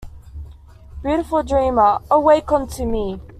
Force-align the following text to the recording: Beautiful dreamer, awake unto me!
Beautiful 1.03 1.43
dreamer, 1.43 1.99
awake 2.09 2.51
unto 2.51 2.85
me! 2.87 3.19